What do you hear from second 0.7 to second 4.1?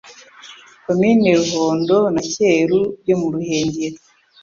Komini Ruhondo na Cyeru byo mu Ruhengeri